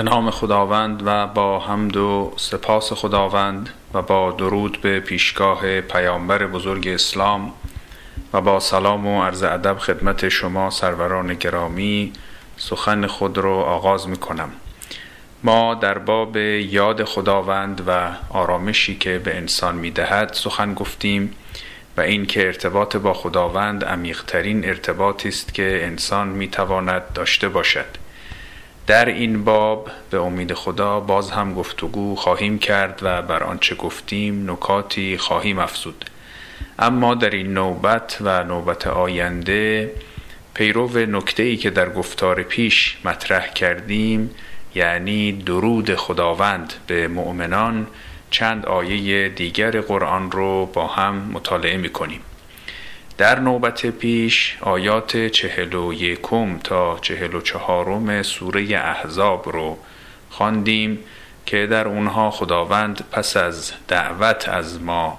به 0.00 0.04
نام 0.04 0.30
خداوند 0.30 1.02
و 1.06 1.26
با 1.26 1.60
حمد 1.60 1.96
و 1.96 2.32
سپاس 2.36 2.92
خداوند 2.92 3.70
و 3.94 4.02
با 4.02 4.32
درود 4.32 4.80
به 4.80 5.00
پیشگاه 5.00 5.80
پیامبر 5.80 6.46
بزرگ 6.46 6.88
اسلام 6.88 7.52
و 8.32 8.40
با 8.40 8.60
سلام 8.60 9.06
و 9.06 9.22
عرض 9.22 9.42
ادب 9.42 9.78
خدمت 9.78 10.28
شما 10.28 10.70
سروران 10.70 11.34
گرامی 11.34 12.12
سخن 12.56 13.06
خود 13.06 13.38
رو 13.38 13.52
آغاز 13.52 14.08
می 14.08 14.16
کنم 14.16 14.48
ما 15.42 15.74
در 15.74 15.98
باب 15.98 16.36
یاد 16.36 17.04
خداوند 17.04 17.82
و 17.86 18.10
آرامشی 18.30 18.98
که 18.98 19.18
به 19.18 19.36
انسان 19.36 19.74
می 19.74 19.90
دهد 19.90 20.32
سخن 20.32 20.74
گفتیم 20.74 21.34
و 21.96 22.00
این 22.00 22.26
که 22.26 22.46
ارتباط 22.46 22.96
با 22.96 23.14
خداوند 23.14 23.84
عمیقترین 23.84 24.64
ارتباطی 24.64 25.28
است 25.28 25.54
که 25.54 25.80
انسان 25.84 26.28
می 26.28 26.48
تواند 26.48 27.02
داشته 27.14 27.48
باشد. 27.48 28.09
در 28.90 29.04
این 29.04 29.44
باب 29.44 29.90
به 30.10 30.18
امید 30.18 30.54
خدا 30.54 31.00
باز 31.00 31.30
هم 31.30 31.54
گفتگو 31.54 32.14
خواهیم 32.16 32.58
کرد 32.58 33.00
و 33.02 33.22
بر 33.22 33.42
آنچه 33.42 33.74
گفتیم 33.74 34.50
نکاتی 34.50 35.16
خواهیم 35.16 35.58
افزود. 35.58 36.04
اما 36.78 37.14
در 37.14 37.30
این 37.30 37.54
نوبت 37.54 38.18
و 38.20 38.44
نوبت 38.44 38.86
آینده 38.86 39.90
پیرو 40.54 40.98
نکته 40.98 41.42
ای 41.42 41.56
که 41.56 41.70
در 41.70 41.88
گفتار 41.90 42.42
پیش 42.42 42.98
مطرح 43.04 43.52
کردیم 43.52 44.30
یعنی 44.74 45.32
درود 45.32 45.94
خداوند 45.94 46.74
به 46.86 47.08
مؤمنان 47.08 47.86
چند 48.30 48.66
آیه 48.66 49.28
دیگر 49.28 49.80
قرآن 49.80 50.30
رو 50.30 50.66
با 50.66 50.86
هم 50.86 51.14
مطالعه 51.14 51.76
می 51.76 51.88
کنیم 51.88 52.20
در 53.20 53.40
نوبت 53.40 53.86
پیش 53.86 54.56
آیات 54.60 55.26
چهل 55.26 55.74
و 55.74 55.92
یکم 55.92 56.58
تا 56.58 56.98
چهل 57.02 57.34
و 57.34 57.40
چهارم 57.40 58.22
سوره 58.22 58.62
احزاب 58.62 59.48
رو 59.48 59.78
خواندیم 60.30 60.98
که 61.46 61.66
در 61.66 61.88
اونها 61.88 62.30
خداوند 62.30 63.04
پس 63.12 63.36
از 63.36 63.72
دعوت 63.88 64.48
از 64.48 64.82
ما 64.82 65.18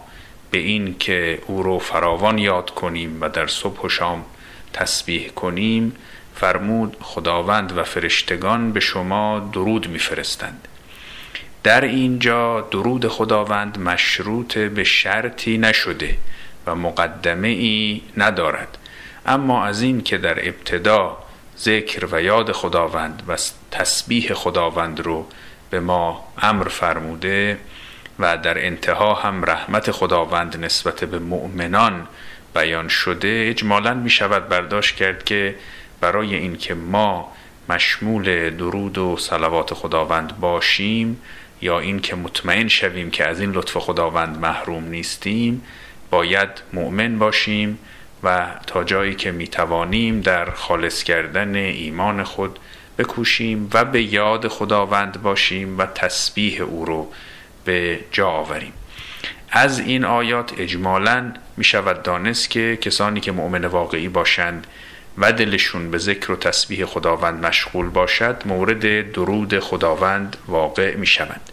به 0.51 0.57
این 0.57 0.95
که 0.99 1.39
او 1.47 1.63
رو 1.63 1.79
فراوان 1.79 2.37
یاد 2.37 2.69
کنیم 2.69 3.17
و 3.21 3.29
در 3.29 3.47
صبح 3.47 3.81
و 3.81 3.89
شام 3.89 4.25
تسبیح 4.73 5.29
کنیم 5.29 5.95
فرمود 6.35 6.97
خداوند 7.01 7.77
و 7.77 7.83
فرشتگان 7.83 8.71
به 8.71 8.79
شما 8.79 9.49
درود 9.53 9.87
میفرستند. 9.87 10.67
در 11.63 11.81
اینجا 11.81 12.61
درود 12.61 13.07
خداوند 13.07 13.79
مشروط 13.79 14.57
به 14.57 14.83
شرطی 14.83 15.57
نشده 15.57 16.17
و 16.67 16.75
مقدمه 16.75 17.47
ای 17.47 18.01
ندارد. 18.17 18.77
اما 19.25 19.65
از 19.65 19.81
این 19.81 20.01
که 20.01 20.17
در 20.17 20.47
ابتدا 20.47 21.17
ذکر 21.59 22.07
و 22.11 22.21
یاد 22.21 22.51
خداوند 22.51 23.23
و 23.27 23.37
تسبیح 23.71 24.33
خداوند 24.33 24.99
رو 24.99 25.25
به 25.69 25.79
ما 25.79 26.27
امر 26.37 26.67
فرموده 26.67 27.57
و 28.19 28.37
در 28.37 28.65
انتها 28.65 29.13
هم 29.13 29.45
رحمت 29.45 29.91
خداوند 29.91 30.65
نسبت 30.65 31.03
به 31.03 31.19
مؤمنان 31.19 32.07
بیان 32.55 32.87
شده 32.87 33.45
اجمالا 33.49 33.93
می 33.93 34.09
شود 34.09 34.49
برداشت 34.49 34.95
کرد 34.95 35.23
که 35.23 35.55
برای 36.01 36.35
اینکه 36.35 36.73
ما 36.73 37.31
مشمول 37.69 38.49
درود 38.49 38.97
و 38.97 39.17
صلوات 39.17 39.73
خداوند 39.73 40.39
باشیم 40.39 41.21
یا 41.61 41.79
اینکه 41.79 42.15
مطمئن 42.15 42.67
شویم 42.67 43.11
که 43.11 43.27
از 43.27 43.39
این 43.39 43.51
لطف 43.51 43.77
خداوند 43.77 44.37
محروم 44.37 44.83
نیستیم 44.83 45.63
باید 46.11 46.49
مؤمن 46.73 47.19
باشیم 47.19 47.79
و 48.23 48.47
تا 48.67 48.83
جایی 48.83 49.15
که 49.15 49.31
می 49.31 49.47
توانیم 49.47 50.21
در 50.21 50.49
خالص 50.51 51.03
کردن 51.03 51.55
ایمان 51.55 52.23
خود 52.23 52.59
بکوشیم 52.97 53.69
و 53.73 53.85
به 53.85 54.03
یاد 54.03 54.47
خداوند 54.47 55.21
باشیم 55.21 55.77
و 55.77 55.85
تسبیح 55.85 56.61
او 56.61 56.85
رو 56.85 57.11
به 57.65 57.99
جا 58.11 58.29
آوریم. 58.29 58.73
از 59.51 59.79
این 59.79 60.05
آیات 60.05 60.53
اجمالا 60.57 61.33
می 61.57 61.63
شود 61.63 62.03
دانست 62.03 62.49
که 62.49 62.77
کسانی 62.81 63.19
که 63.19 63.31
مؤمن 63.31 63.65
واقعی 63.65 64.09
باشند 64.09 64.67
و 65.17 65.33
دلشون 65.33 65.91
به 65.91 65.97
ذکر 65.97 66.31
و 66.31 66.35
تسبیح 66.35 66.85
خداوند 66.85 67.45
مشغول 67.45 67.89
باشد 67.89 68.43
مورد 68.45 69.11
درود 69.11 69.59
خداوند 69.59 70.37
واقع 70.47 70.95
می 70.95 71.07
شوند 71.07 71.49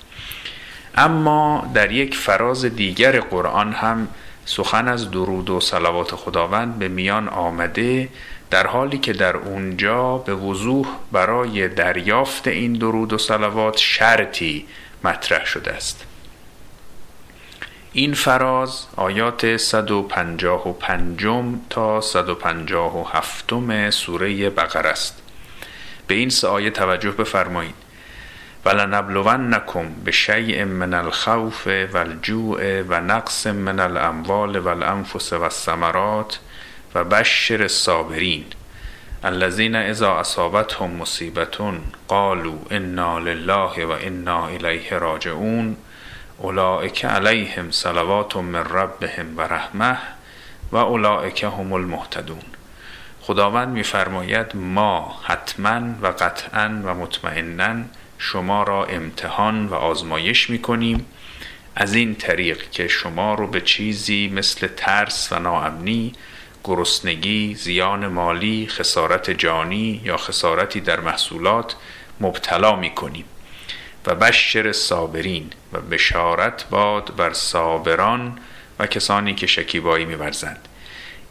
اما 0.94 1.70
در 1.74 1.92
یک 1.92 2.16
فراز 2.16 2.64
دیگر 2.64 3.20
قرآن 3.20 3.72
هم 3.72 4.08
سخن 4.48 4.88
از 4.88 5.10
درود 5.10 5.50
و 5.50 5.60
صلوات 5.60 6.14
خداوند 6.14 6.78
به 6.78 6.88
میان 6.88 7.28
آمده 7.28 8.08
در 8.50 8.66
حالی 8.66 8.98
که 8.98 9.12
در 9.12 9.36
اونجا 9.36 10.18
به 10.18 10.34
وضوح 10.34 10.86
برای 11.12 11.68
دریافت 11.68 12.48
این 12.48 12.72
درود 12.72 13.12
و 13.12 13.18
صلوات 13.18 13.76
شرطی 13.76 14.66
مطرح 15.04 15.46
شده 15.46 15.72
است. 15.72 16.04
این 17.92 18.14
فراز 18.14 18.86
آیات 18.96 19.56
155 19.56 21.58
تا 21.70 22.00
157 22.00 23.90
سوره 23.90 24.50
بقره 24.50 24.90
است. 24.90 25.22
به 26.06 26.14
این 26.14 26.30
سه 26.30 26.48
آیه 26.48 26.70
توجه 26.70 27.10
بفرمایید. 27.10 27.87
ولنبلونکم 28.64 29.94
بشیء 30.06 30.64
من 30.64 30.94
الخوف 30.94 31.66
والجوع 31.66 32.82
و 32.82 33.00
نقص 33.00 33.46
من 33.46 33.80
الاموال 33.80 34.56
والانفس 34.56 35.32
والثمرات 35.32 36.38
و 36.94 37.04
بشر 37.04 37.62
الصابرین 37.62 38.44
الذين 39.24 39.76
اذا 39.76 40.20
اصابتهم 40.20 40.90
مصیبت 40.90 41.58
قالوا 42.08 42.58
انا 42.70 43.18
لله 43.18 43.86
و 43.86 43.90
انا 43.90 44.46
الیه 44.46 44.98
راجعون 44.98 45.76
اولئک 46.38 47.04
علیهم 47.04 47.70
صلوات 47.70 48.36
من 48.36 48.64
ربهم 48.64 49.36
و 49.36 49.40
رحمه 49.40 49.98
و 50.72 50.76
اولئک 50.76 51.44
هم 51.44 51.72
المهتدون 51.72 52.42
خداوند 53.20 53.68
میفرماید 53.68 54.56
ما 54.56 55.20
حتما 55.24 55.80
و 56.02 56.06
قطعا 56.06 56.82
و 56.84 56.94
مطمئنا 56.94 57.84
شما 58.18 58.62
را 58.62 58.84
امتحان 58.84 59.66
و 59.66 59.74
آزمایش 59.74 60.50
می 60.50 60.58
کنیم 60.58 61.06
از 61.76 61.94
این 61.94 62.14
طریق 62.14 62.70
که 62.70 62.88
شما 62.88 63.34
رو 63.34 63.46
به 63.46 63.60
چیزی 63.60 64.28
مثل 64.34 64.66
ترس 64.66 65.32
و 65.32 65.38
ناامنی 65.38 66.12
گرسنگی، 66.64 67.54
زیان 67.54 68.06
مالی، 68.06 68.66
خسارت 68.66 69.30
جانی 69.30 70.00
یا 70.04 70.16
خسارتی 70.16 70.80
در 70.80 71.00
محصولات 71.00 71.76
مبتلا 72.20 72.76
می 72.76 72.90
کنیم 72.90 73.24
و 74.06 74.14
بشر 74.14 74.72
صابرین 74.72 75.50
و 75.72 75.80
بشارت 75.80 76.68
باد 76.70 77.16
بر 77.16 77.32
صابران 77.32 78.38
و 78.78 78.86
کسانی 78.86 79.34
که 79.34 79.46
شکیبایی 79.46 80.04
میورزند. 80.04 80.68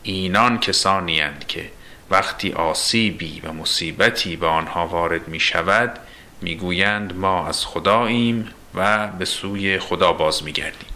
اینان 0.03 0.59
کسانی 0.59 1.21
که 1.47 1.71
وقتی 2.09 2.53
آسیبی 2.53 3.41
و 3.43 3.51
مصیبتی 3.51 4.35
به 4.35 4.47
آنها 4.47 4.87
وارد 4.87 5.27
می 5.27 5.39
شود 5.39 5.99
می‌گویند 6.41 7.15
ما 7.15 7.47
از 7.47 7.65
خداییم 7.65 8.49
و 8.75 9.07
به 9.07 9.25
سوی 9.25 9.79
خدا 9.79 10.13
باز 10.13 10.43
میگردیم. 10.43 10.89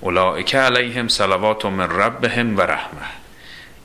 اولئک 0.00 0.54
علیهم 0.54 1.08
صلوات 1.08 1.64
من 1.66 1.90
ربهم 1.90 2.56
و 2.56 2.60
رحمه. 2.60 3.06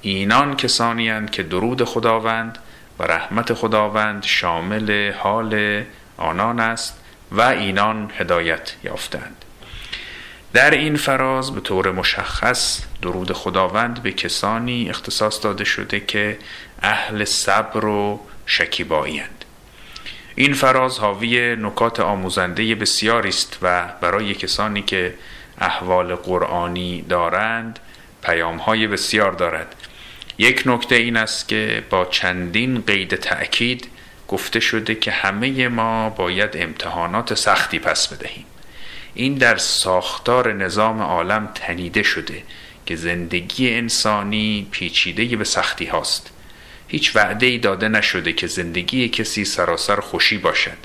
اینان 0.01 0.55
کسانی 0.55 1.25
که 1.25 1.43
درود 1.43 1.83
خداوند 1.83 2.57
و 2.99 3.03
رحمت 3.03 3.53
خداوند 3.53 4.23
شامل 4.23 5.11
حال 5.11 5.83
آنان 6.17 6.59
است 6.59 6.99
و 7.31 7.41
اینان 7.41 8.11
هدایت 8.17 8.75
یافتند. 8.83 9.45
در 10.53 10.71
این 10.71 10.95
فراز 10.95 11.55
به 11.55 11.61
طور 11.61 11.91
مشخص 11.91 12.81
درود 13.01 13.33
خداوند 13.33 14.03
به 14.03 14.11
کسانی 14.11 14.89
اختصاص 14.89 15.43
داده 15.43 15.63
شده 15.63 15.99
که 15.99 16.37
اهل 16.81 17.25
صبر 17.25 17.85
و 17.85 18.19
شکیبایی 18.45 19.19
این 20.35 20.53
فراز 20.53 20.99
حاوی 20.99 21.55
نکات 21.55 21.99
آموزنده 21.99 22.75
بسیاری 22.75 23.29
است 23.29 23.57
و 23.61 23.87
برای 24.01 24.33
کسانی 24.33 24.81
که 24.81 25.13
احوال 25.57 26.15
قرآنی 26.15 27.01
دارند 27.01 27.79
پیام 28.23 28.57
های 28.57 28.87
بسیار 28.87 29.31
دارد. 29.31 29.75
یک 30.37 30.63
نکته 30.65 30.95
این 30.95 31.17
است 31.17 31.47
که 31.47 31.83
با 31.89 32.05
چندین 32.05 32.83
قید 32.87 33.15
تأکید 33.15 33.87
گفته 34.27 34.59
شده 34.59 34.95
که 34.95 35.11
همه 35.11 35.67
ما 35.67 36.09
باید 36.09 36.49
امتحانات 36.53 37.33
سختی 37.33 37.79
پس 37.79 38.07
بدهیم. 38.07 38.45
این 39.13 39.35
در 39.35 39.57
ساختار 39.57 40.53
نظام 40.53 41.01
عالم 41.01 41.49
تنیده 41.55 42.03
شده 42.03 42.43
که 42.85 42.95
زندگی 42.95 43.73
انسانی 43.73 44.67
پیچیده 44.71 45.35
به 45.35 45.43
سختی 45.43 45.85
هاست. 45.85 46.32
هیچ 46.87 47.15
وعده 47.15 47.45
ای 47.45 47.57
داده 47.57 47.87
نشده 47.87 48.33
که 48.33 48.47
زندگی 48.47 49.09
کسی 49.09 49.45
سراسر 49.45 49.99
خوشی 49.99 50.37
باشد. 50.37 50.77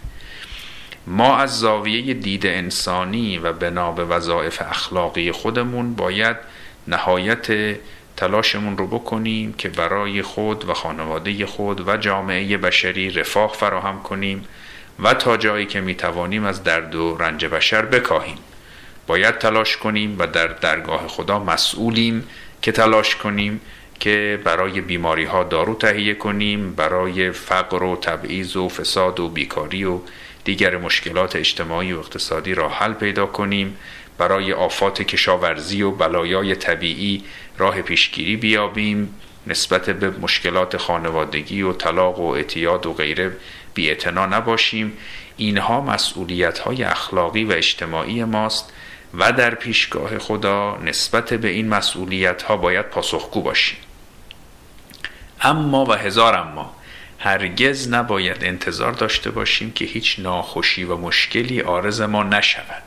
ما 1.06 1.36
از 1.36 1.58
زاویه 1.58 2.14
دید 2.14 2.46
انسانی 2.46 3.38
و 3.38 3.52
بنا 3.52 3.92
به 3.92 4.04
وظایف 4.04 4.62
اخلاقی 4.62 5.32
خودمون 5.32 5.94
باید 5.94 6.36
نهایت 6.88 7.76
تلاشمون 8.16 8.78
رو 8.78 8.86
بکنیم 8.86 9.52
که 9.52 9.68
برای 9.68 10.22
خود 10.22 10.68
و 10.68 10.74
خانواده 10.74 11.46
خود 11.46 11.88
و 11.88 11.96
جامعه 11.96 12.56
بشری 12.56 13.10
رفاه 13.10 13.52
فراهم 13.52 14.02
کنیم 14.02 14.44
و 14.98 15.14
تا 15.14 15.36
جایی 15.36 15.66
که 15.66 15.80
می 15.80 15.94
توانیم 15.94 16.44
از 16.44 16.64
درد 16.64 16.94
و 16.94 17.16
رنج 17.16 17.46
بشر 17.46 17.82
بکاهیم. 17.82 18.38
باید 19.06 19.38
تلاش 19.38 19.76
کنیم 19.76 20.16
و 20.18 20.26
در 20.26 20.46
درگاه 20.46 21.08
خدا 21.08 21.38
مسئولیم 21.38 22.24
که 22.62 22.72
تلاش 22.72 23.16
کنیم 23.16 23.60
که 24.00 24.40
برای 24.44 24.80
بیماری 24.80 25.24
ها 25.24 25.44
دارو 25.44 25.74
تهیه 25.74 26.14
کنیم 26.14 26.72
برای 26.74 27.30
فقر 27.30 27.82
و 27.82 27.96
تبعیض 27.96 28.56
و 28.56 28.68
فساد 28.68 29.20
و 29.20 29.28
بیکاری 29.28 29.84
و 29.84 30.00
دیگر 30.44 30.76
مشکلات 30.76 31.36
اجتماعی 31.36 31.92
و 31.92 31.98
اقتصادی 31.98 32.54
را 32.54 32.68
حل 32.68 32.92
پیدا 32.92 33.26
کنیم. 33.26 33.76
برای 34.18 34.52
آفات 34.52 35.02
کشاورزی 35.02 35.82
و 35.82 35.90
بلایای 35.90 36.54
طبیعی 36.54 37.24
راه 37.58 37.82
پیشگیری 37.82 38.36
بیابیم 38.36 39.14
نسبت 39.46 39.90
به 39.90 40.10
مشکلات 40.10 40.76
خانوادگی 40.76 41.62
و 41.62 41.72
طلاق 41.72 42.20
و 42.20 42.26
اعتیاد 42.26 42.86
و 42.86 42.92
غیره 42.92 43.36
بی 43.74 43.96
نباشیم. 44.06 44.92
اینها 45.36 45.80
مسئولیت 45.80 46.58
های 46.58 46.84
اخلاقی 46.84 47.44
و 47.44 47.52
اجتماعی 47.52 48.24
ماست 48.24 48.72
و 49.14 49.32
در 49.32 49.54
پیشگاه 49.54 50.18
خدا 50.18 50.78
نسبت 50.84 51.34
به 51.34 51.48
این 51.48 51.68
مسئولیت 51.68 52.42
ها 52.42 52.56
باید 52.56 52.86
پاسخگو 52.86 53.42
باشیم. 53.42 53.78
اما 55.43 55.85
و 55.85 55.93
هزار 55.93 56.37
اما 56.37 56.75
هرگز 57.19 57.88
نباید 57.88 58.44
انتظار 58.44 58.93
داشته 58.93 59.31
باشیم 59.31 59.73
که 59.73 59.85
هیچ 59.85 60.19
ناخوشی 60.19 60.85
و 60.85 60.96
مشکلی 60.96 61.61
آرز 61.61 62.00
ما 62.00 62.23
نشود. 62.23 62.82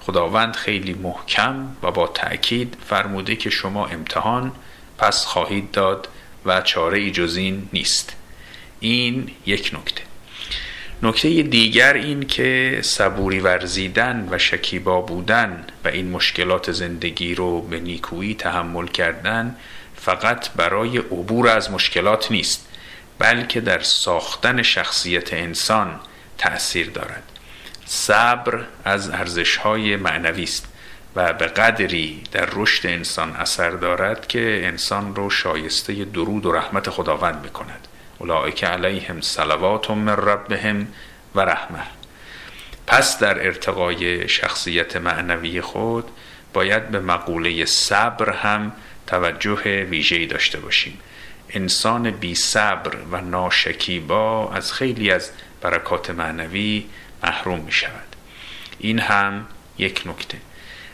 خداوند 0.00 0.56
خیلی 0.56 0.94
محکم 0.94 1.76
و 1.82 1.90
با 1.90 2.06
تأکید 2.06 2.76
فرموده 2.86 3.36
که 3.36 3.50
شما 3.50 3.86
امتحان 3.86 4.52
پس 4.98 5.24
خواهید 5.24 5.70
داد 5.70 6.08
و 6.46 6.60
چاره 6.60 6.98
ای 6.98 7.10
جز 7.10 7.36
این 7.36 7.68
نیست. 7.72 8.16
این 8.80 9.30
یک 9.46 9.70
نکته. 9.74 10.02
نکته 11.02 11.42
دیگر 11.42 11.92
این 11.92 12.22
که 12.22 12.80
صبوری 12.82 13.40
ورزیدن 13.40 14.28
و 14.30 14.38
شکیبا 14.38 15.00
بودن 15.00 15.64
و 15.84 15.88
این 15.88 16.10
مشکلات 16.10 16.72
زندگی 16.72 17.34
رو 17.34 17.60
به 17.60 17.80
نیکویی 17.80 18.34
تحمل 18.34 18.86
کردن 18.86 19.56
فقط 20.06 20.50
برای 20.50 20.98
عبور 20.98 21.48
از 21.48 21.70
مشکلات 21.70 22.30
نیست 22.30 22.68
بلکه 23.18 23.60
در 23.60 23.80
ساختن 23.80 24.62
شخصیت 24.62 25.32
انسان 25.32 26.00
تأثیر 26.38 26.90
دارد. 26.90 27.22
صبر 27.84 28.64
از 28.84 29.10
ارزشهای 29.10 29.96
معنوی 29.96 30.42
است 30.42 30.68
و 31.16 31.32
به 31.32 31.46
قدری 31.46 32.22
در 32.32 32.48
رشد 32.52 32.86
انسان 32.86 33.36
اثر 33.36 33.70
دارد 33.70 34.26
که 34.26 34.60
انسان 34.64 35.16
رو 35.16 35.30
شایسته 35.30 36.04
درود 36.04 36.46
و 36.46 36.52
رحمت 36.52 36.90
خداوند 36.90 37.42
می‌کند. 37.42 37.88
اولئک 38.18 38.64
علیهم 38.64 39.20
صلوات 39.20 39.90
من 39.90 40.08
ربهم 40.08 40.88
و 41.34 41.40
رحمه. 41.40 41.82
پس 42.86 43.18
در 43.18 43.46
ارتقای 43.46 44.28
شخصیت 44.28 44.96
معنوی 44.96 45.60
خود 45.60 46.10
باید 46.52 46.88
به 46.88 47.00
مقوله 47.00 47.64
صبر 47.64 48.30
هم 48.30 48.72
توجه 49.06 49.84
ویژه‌ای 49.84 50.26
داشته 50.26 50.60
باشیم. 50.60 50.98
انسان 51.50 52.10
بی 52.10 52.34
صبر 52.34 52.96
و 53.10 53.20
ناشکیبا 53.20 54.50
از 54.52 54.72
خیلی 54.72 55.10
از 55.10 55.30
برکات 55.60 56.10
معنوی 56.10 56.86
محروم 57.22 57.60
می 57.60 57.72
شود 57.72 58.16
این 58.78 58.98
هم 58.98 59.46
یک 59.78 60.02
نکته. 60.06 60.38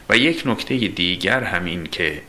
و 0.09 0.17
یک 0.17 0.43
نکته 0.47 0.79
دیگر 0.79 1.45
هم 1.45 1.65
این 1.65 1.87
که 1.87 2.23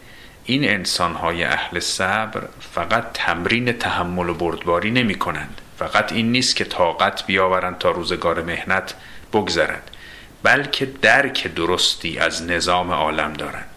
این 0.45 0.69
انسانهای 0.69 1.43
اهل 1.43 1.79
صبر 1.79 2.41
فقط 2.73 3.13
تمرین 3.13 3.71
تحمل 3.71 4.29
و 4.29 4.33
بردباری 4.33 4.91
نمی 4.91 5.15
کنند 5.15 5.61
فقط 5.79 6.11
این 6.11 6.31
نیست 6.31 6.55
که 6.55 6.65
طاقت 6.65 7.25
بیاورند 7.25 7.77
تا 7.77 7.91
روزگار 7.91 8.41
مهنت 8.41 8.93
بگذرد 9.33 9.91
بلکه 10.43 10.85
درک 10.85 11.47
درستی 11.55 12.17
از 12.17 12.43
نظام 12.43 12.91
عالم 12.91 13.33
دارند. 13.33 13.72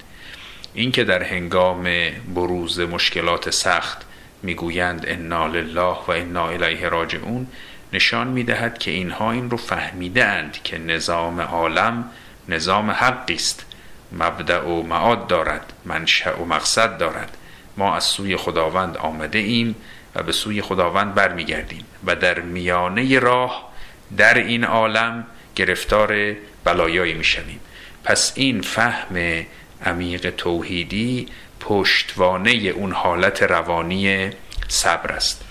اینکه 0.76 1.04
در 1.04 1.22
هنگام 1.22 1.88
بروز 2.34 2.80
مشکلات 2.80 3.50
سخت 3.50 4.06
می‌گویند 4.42 5.04
انا 5.08 5.46
لله 5.46 5.96
و 6.08 6.10
انا 6.10 6.48
الیه 6.48 6.88
راجعون 6.88 7.46
نشان 7.92 8.26
می‌دهد 8.26 8.78
که 8.78 8.90
اینها 8.90 9.32
این 9.32 9.50
رو 9.50 9.56
فهمیده 9.56 10.24
اند 10.24 10.62
که 10.64 10.78
نظام 10.78 11.40
عالم 11.40 12.04
نظام 12.48 12.90
حقی 12.90 13.34
است 13.34 13.66
مبدع 14.12 14.62
و 14.62 14.82
معاد 14.82 15.26
دارد 15.26 15.72
منشأ 15.84 16.36
و 16.36 16.44
مقصد 16.44 16.98
دارد. 16.98 17.36
ما 17.76 17.96
از 17.96 18.04
سوی 18.04 18.36
خداوند 18.36 18.96
آمده 18.96 19.38
ایم 19.38 19.76
و 20.14 20.22
به 20.22 20.32
سوی 20.32 20.62
خداوند 20.62 21.14
برمیگردیم 21.14 21.84
و 22.06 22.16
در 22.16 22.40
میانه 22.40 23.18
راه 23.18 23.72
در 24.16 24.38
این 24.38 24.64
عالم 24.64 25.26
گرفتار 25.56 26.36
بلایایی 26.64 27.14
می‌شویم. 27.14 27.60
پس 28.04 28.32
این 28.34 28.60
فهم 28.60 29.44
عمیق 29.84 30.30
توحیدی 30.30 31.26
پشتوانه 31.60 32.50
اون 32.50 32.92
حالت 32.92 33.42
روانی 33.42 34.30
صبر 34.68 35.12
است. 35.12 35.44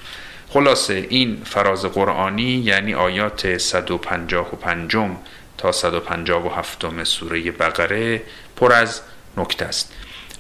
خلاصه 0.50 1.06
این 1.10 1.42
فراز 1.46 1.86
قرآنی 1.86 2.52
یعنی 2.52 2.94
آیات 2.94 3.58
155 3.58 5.12
تا 5.58 5.72
157 5.72 7.04
سوره 7.04 7.52
بقره 7.52 8.22
پر 8.56 8.74
از 8.74 9.02
نکته 9.38 9.66
است. 9.66 9.94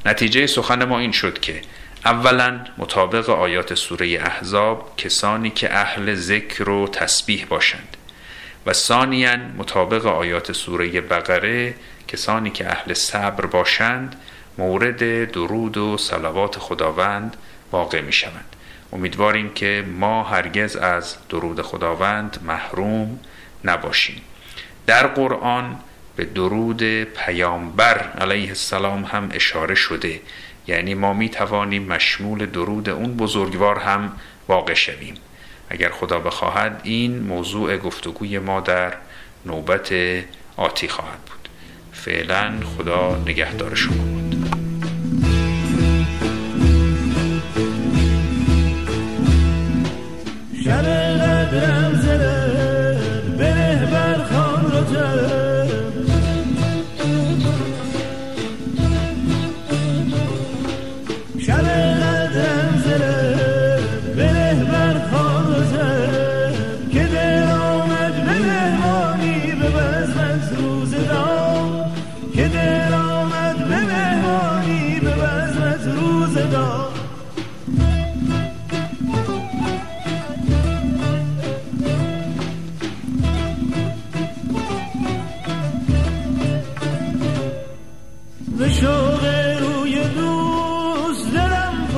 نتیجه 0.05 0.47
سخن 0.47 0.83
ما 0.83 0.99
این 0.99 1.11
شد 1.11 1.39
که 1.39 1.61
اولا 2.05 2.59
مطابق 2.77 3.29
آیات 3.29 3.73
سوره 3.73 4.07
احزاب 4.07 4.93
کسانی 4.97 5.49
که 5.49 5.73
اهل 5.73 6.15
ذکر 6.15 6.69
و 6.69 6.87
تسبیح 6.87 7.45
باشند 7.45 7.97
و 8.65 8.73
ثانیا 8.73 9.37
مطابق 9.57 10.05
آیات 10.05 10.51
سوره 10.51 11.01
بقره 11.01 11.75
کسانی 12.07 12.49
که 12.49 12.71
اهل 12.71 12.93
صبر 12.93 13.45
باشند 13.45 14.15
مورد 14.57 15.31
درود 15.31 15.77
و 15.77 15.97
صلوات 15.97 16.59
خداوند 16.59 17.37
واقع 17.71 18.01
می 18.01 18.13
شوند 18.13 18.55
امیدواریم 18.93 19.53
که 19.53 19.85
ما 19.99 20.23
هرگز 20.23 20.75
از 20.75 21.15
درود 21.29 21.61
خداوند 21.61 22.39
محروم 22.43 23.19
نباشیم. 23.63 24.21
در 24.85 25.07
قرآن 25.07 25.79
به 26.15 26.25
درود 26.25 26.83
پیامبر 27.03 27.97
علیه 27.97 28.49
السلام 28.49 29.03
هم 29.03 29.29
اشاره 29.33 29.75
شده. 29.75 30.21
یعنی 30.67 30.93
ما 30.93 31.13
می 31.13 31.29
توانیم 31.29 31.83
مشمول 31.83 32.45
درود 32.45 32.89
اون 32.89 33.17
بزرگوار 33.17 33.79
هم 33.79 34.11
واقع 34.47 34.73
شویم. 34.73 35.15
اگر 35.69 35.89
خدا 35.89 36.19
بخواهد 36.19 36.81
این 36.83 37.19
موضوع 37.19 37.77
گفتگوی 37.77 38.39
ما 38.39 38.59
در 38.59 38.93
نوبت 39.45 39.93
آتی 40.57 40.87
خواهد 40.87 41.19
بود. 41.19 41.44
فعلا 41.95 42.59
خدا 42.77 43.23
نگهدار 43.27 43.75
شما. 43.75 44.14